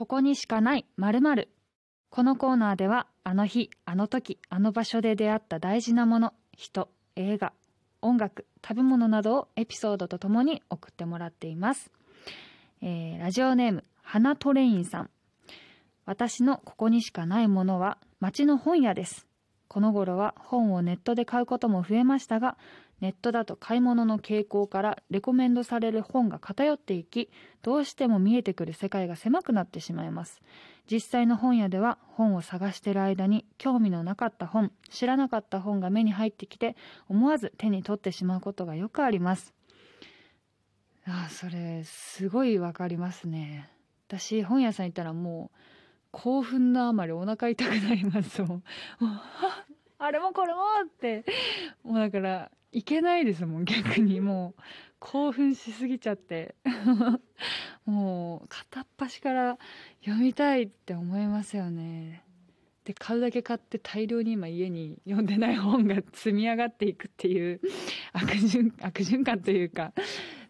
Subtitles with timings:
[0.00, 1.50] ここにしかない〇〇。
[2.08, 7.52] このコーナーではあの日あの時あの場所で出会った大事なもの人映画
[8.00, 11.90] 音楽食べ物などをエピソードとともに送ってもらっています、
[12.80, 15.10] えーラジオネーム花トレインさん。
[16.06, 19.26] 私のここにしかないものは町の本屋です。
[19.68, 22.56] この頃は本をネットで買うことも増えましたが
[23.00, 27.30] ネットだと買い物の傾向からレコメンドされる本が偏っていき
[27.62, 30.40] どうしても見えてくる世界が狭くなってしまいます。
[30.90, 36.76] 実際の本屋では本を探している間に興味のなかった本知らなかった本が目に入ってきて
[37.08, 39.54] 思わず手に取ってしまうことがよくあります。
[41.06, 43.70] あそれすごいわかりますね。
[44.08, 45.58] 私本屋さん行ったらもう
[46.10, 48.50] 興奮のあまりお腹痛くなりますもん。
[48.50, 48.62] もう
[49.02, 49.64] あ
[49.98, 51.24] あれもこれもって。
[51.84, 54.20] もうだからいけないですもん逆に。
[54.22, 54.62] もう
[54.98, 56.54] 興奮しすぎちゃって。
[57.84, 59.58] もう片っ端から
[60.04, 62.24] 読みたいって思いますよね。
[62.84, 67.60] で買うだけ買って大量に今家に読んでない本が積み上がっていくっていう
[68.12, 69.92] 悪循悪循環というか。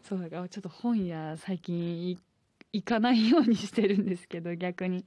[0.02, 2.18] そうだからちょっと本屋最近い
[2.72, 5.04] 行かないようにしてるんですけど逆に。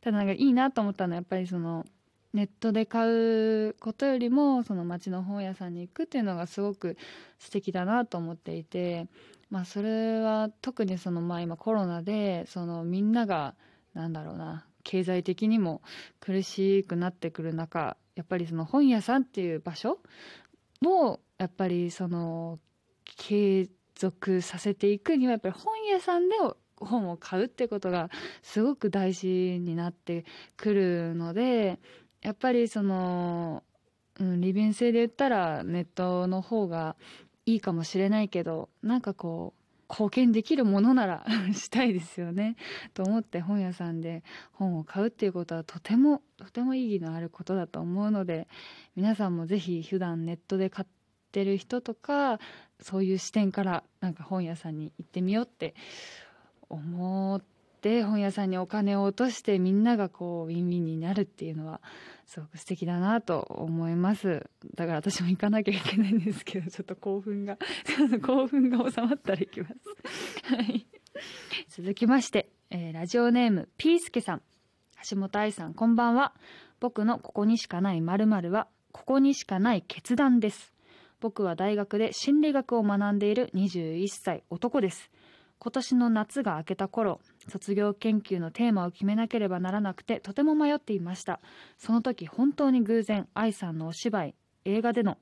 [0.00, 1.84] ただなんかいいなと思ったのはやっぱりその
[2.32, 6.96] ネットで買うことよりもその町の本屋さんに行くっていうのがすごく
[7.38, 9.06] 素敵だなと思っていて
[9.50, 13.54] まあそれは特にそのまあ今コロナでそのみんなが
[13.94, 15.82] なんだろうな経済的にも
[16.20, 19.98] 苦しくなってくる中やっぱりその本屋さんっていう場所
[20.84, 22.58] をやっぱりその
[23.04, 26.36] 継続させていくにはやっぱり本屋さんで
[26.76, 28.10] 本を買うってことが
[28.42, 30.24] すごく大事になって
[30.56, 31.78] くるので
[32.26, 33.62] やっぱりその、
[34.18, 36.96] うん、利便性で言ったらネットの方が
[37.46, 42.56] いいかもしれないけどなんかこう貢献できるものなら したいですよね。
[42.94, 48.48] と思って本屋さんで本を買うっていうことはとてもとても意義のあることだと思うので
[48.96, 50.88] 皆さんもぜひ普段ネットで買っ
[51.30, 52.40] てる人とか
[52.80, 55.76] そういう視点からなんか本屋さんに行ってみようって
[56.68, 57.55] 思って
[58.02, 61.80] 本屋さんにお金を落としてみんながこうウィンウィンになるっていうのは
[62.26, 64.48] すごく素敵だなと思います。
[64.74, 67.58] だから私も行かなきゃいけないんですけどちょっと興奮が
[68.24, 69.74] 興奮が収まったら行きます。
[70.54, 70.86] はい。
[71.68, 74.42] 続きまして、えーラジオネームピースケさん。
[75.08, 76.34] 橋本愛さんこんばんは。
[76.80, 80.74] 僕のここにしかない〇〇はここにしかない決断です。
[81.20, 85.10] 僕は大学で心理学を学んでいる21歳男です。
[85.58, 91.40] 今年の夏が明けた頃卒業研究のテーマを決めなければならなくてとても迷っていました。
[91.78, 94.34] その時本当に偶然愛さんのお芝居
[94.64, 95.18] 映画での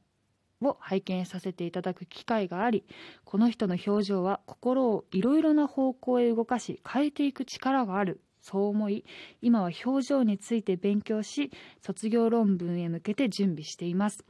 [0.63, 2.85] を拝見させていただく機会があり
[3.25, 8.21] この人の表情は心をいろいろな方向へ動かし変えていく力がある。
[8.45, 9.07] そう思い
[9.41, 11.51] 今は表情について勉強し
[11.81, 14.23] 卒業論文へ向けて準備しています。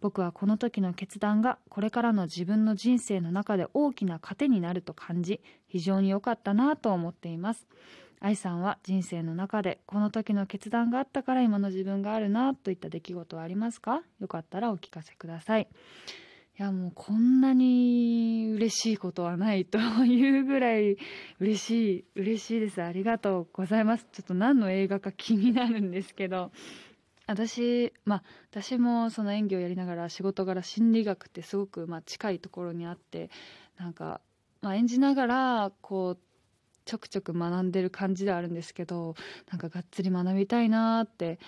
[0.00, 7.66] 僕はこの時の決断がこれからの自分の人生の中で大きな糧になると感じ非常に良かったなと思っています。
[8.20, 14.02] 愛さんは人生の中でこの時の決断があったから今の自分があるなといった出来事はありますか？
[14.18, 15.68] よかったらお聞かせください。
[16.58, 18.17] いやもうこんなに
[18.68, 20.98] 嬉しいことはないというぐらい
[21.40, 22.82] 嬉しい嬉しいです。
[22.82, 24.06] ありがとうございます。
[24.12, 26.52] ちょっと何の映画か気になるんですけど。
[27.26, 33.28] 私まあ私もその演技をやりながら仕事柄心理学ってすごくまあ近いところにあって
[33.78, 34.22] なんか、
[34.62, 36.18] まあ、演じながらこう
[36.86, 39.14] ちょくちょく学んでる感じではあるんですけど
[39.50, 41.38] なんかがっつり学びたいなって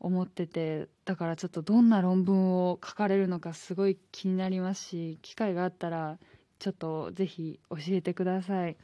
[0.00, 6.18] 思っててだからちょっとどんな論文を書かれるのかすごい気になりますし機会があったら
[6.58, 8.76] ちょっとぜひ教えてください、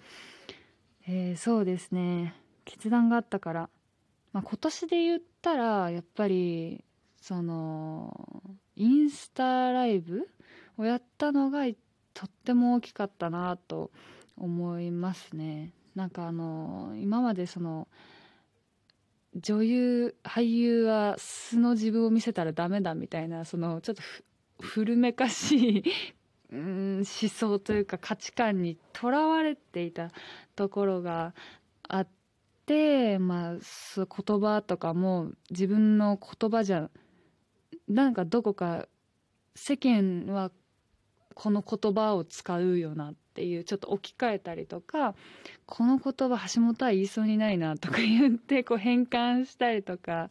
[1.06, 2.34] えーそうですね。
[2.65, 3.71] 決断があったから、
[4.33, 6.84] まあ、今年で言ったらやっぱり
[7.21, 8.43] その
[8.77, 10.28] インスタライブ
[10.77, 11.65] をやったのが
[12.15, 13.91] とっても大きかったなと
[14.37, 15.72] 思いますね。
[15.94, 17.88] なんかあの今までその
[19.37, 24.02] 女優俳優は素の自分を見せたらダメだみたいなそのちょっと
[24.61, 25.85] 古めかしい
[26.52, 30.10] うん思想というか価値観にとらわれていた
[30.54, 31.34] ところが
[31.88, 32.08] あっ
[32.66, 36.90] てまあそ言葉とかも自分の言葉じゃ
[37.88, 38.87] なんかどこか
[39.56, 40.50] 世間は
[41.34, 45.14] この言葉を使うよなっていうちょっと置き換えたりとか
[45.64, 50.28] この言葉橋本は言いそうにないなとか言ってこう変換したりとか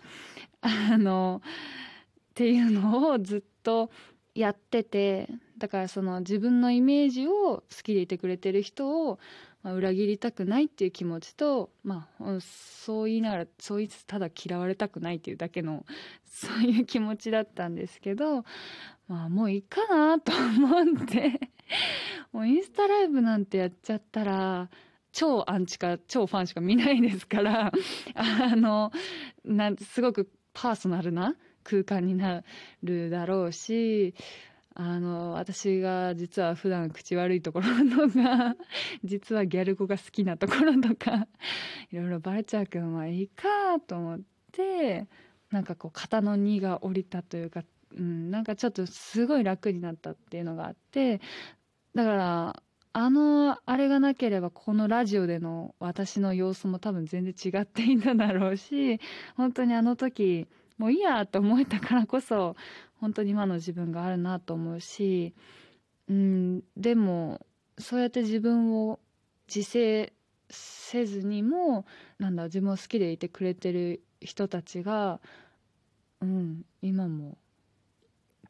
[0.61, 3.89] あのっていうのをずっと
[4.35, 5.27] やってて
[5.61, 9.19] だからその自分のイメージを好きでいてくれてる人を
[9.63, 15.85] まあ、裏切りたくないっていう気持ちと、まあ、そう言いながらそいつただ嫌われたくないっていうだけの
[16.25, 18.43] そういう気持ちだったんですけど、
[19.07, 21.51] まあ、もういいかなと思って
[22.33, 24.69] もうインスタライブなんてやっちゃったら
[25.11, 27.71] 超アンチか超ファンしか見ないですから
[28.15, 28.91] あの
[29.43, 32.43] なすごくパーソナルな空間にな
[32.81, 34.15] るだろうし
[34.73, 37.67] あの私が実は普段口悪いところ
[38.07, 38.55] とか
[39.03, 41.27] 実はギャル語が好きなところとか
[41.91, 44.19] いろいろバレちゃうけどまあいいかと思っ
[44.51, 45.07] て
[45.51, 47.63] なんかこう肩の荷が下りたというか、
[47.97, 51.19] うん、なんかちょっとすごい楽になったっていうのがあって
[51.93, 52.63] だから
[52.93, 58.99] あのあれがなければこのラジオでの私の様子も多分全然違っていただろうし
[59.35, 60.47] 本当にあの時
[60.77, 62.55] もういいやと思えたからこそ
[63.01, 65.33] 本当に今の自分があるなと思うし、
[66.07, 67.45] うん、でも
[67.77, 68.99] そうやって自分を
[69.53, 70.13] 自制
[70.49, 71.85] せずにも
[72.19, 75.19] なんだ自分を好きでいてくれてる人たちが、
[76.21, 77.37] うん、今も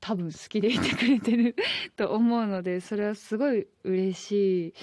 [0.02, 1.56] 多分好きでいてくれてる
[1.96, 4.74] と思うのでそれはすごい嬉しい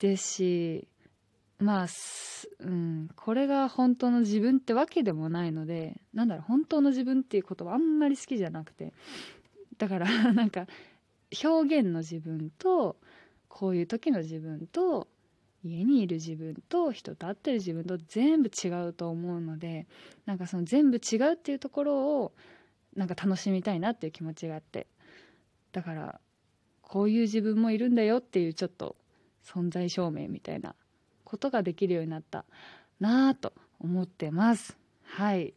[0.00, 0.88] ですし
[1.58, 1.86] まあ、
[2.60, 8.92] うん、これが本当の自分ってわけでもないのでなんだろう本当の自分っていうことはあんまり好きじゃなくて
[9.78, 10.66] だからなんか
[11.42, 12.96] 表現の自分と
[13.48, 15.08] こういう時の自分と
[15.64, 19.86] 家にいる自分と人と会ってる自分と全部違うと思うので
[20.26, 22.32] なんかその全部違うっていうところを
[22.94, 24.86] なんか楽しみたいなっていう気持ちがあって
[25.72, 26.20] だから
[26.82, 28.96] こういう自分もいるんだよっていうちょっと
[29.44, 30.74] 存在証明みたいな
[31.26, 32.46] ことができるようになった
[33.00, 34.78] なぁと思ってます。
[35.02, 35.52] はい。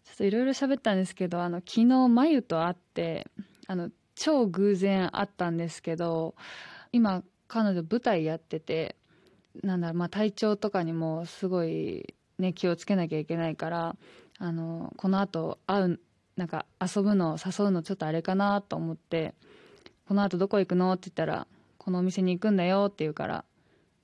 [0.04, 3.26] ちょっといろいろ喋ったんですけどあの昨日まゆと会って
[3.66, 6.36] あの超偶然会ったんですけど
[6.92, 8.96] 今彼女舞台やってて
[9.62, 13.96] なんだろうまあ体調とかにもすごいね、気をつけなきゃいけないから
[14.38, 16.00] あのこのあと会う
[16.36, 19.34] なんか遊ぶの誘うのちょっとあれかなと思って
[20.08, 21.46] 「このあとどこ行くの?」って言ったら
[21.78, 23.44] 「このお店に行くんだよ」って言うから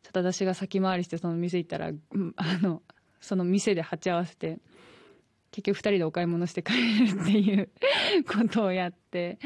[0.03, 2.83] ちょっと私が先回りしてその店行ったら、あの
[3.21, 4.59] その店で鉢合わせて
[5.51, 7.71] 結局2人でお買い物して帰れるっていう
[8.25, 9.39] ことをやって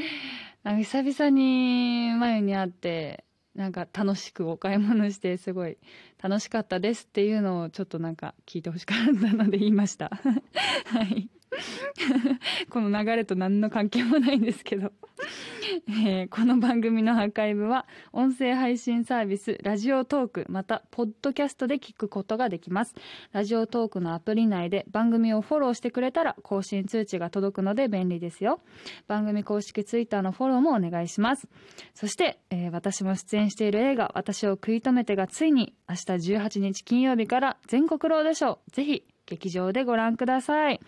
[0.62, 3.23] なんか久々に眉に会って
[3.54, 5.78] なんか楽しくお買い物してすごい
[6.22, 10.10] 楽しかったですっていうのをちょっとなんか聞いてほしかったので言いました。
[10.86, 11.33] はい。
[12.70, 14.92] この流れと何の関係もないんですけど。
[15.88, 22.94] えー、この番組のアーカイブは音声配信サービスラジオトークまたポッドキャストで聞くことができます。
[23.32, 28.60] ラジオトークのアプリ内で番組をフォローしてくれたら更新通知が届くので便利ですよ。
[29.06, 31.48] 番組公式ツイッターのフォローもお願いします。
[31.94, 36.02] そして、えー、私も出演している映画「私を食い止めて」がついに明日
[36.34, 40.81] 18日金曜日から全国ロードショーぜひ劇場でご覧ください。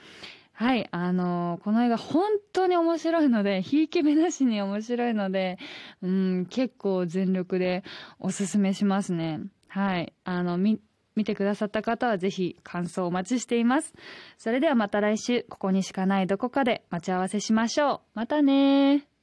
[0.58, 5.58] はい、あのー、この映画本当に面白いので、 ひいき目なしに面白いので、
[6.00, 7.84] うん、結構全力で
[8.18, 9.40] おすすめしますね。
[9.68, 10.80] はい、あの、み、
[11.14, 13.92] 見てくださった方はぜひ感想お待ちしています。
[14.38, 18.00] それではまた来週、ここにしかないどこかで待ち合わせしましょう。
[18.14, 19.15] またね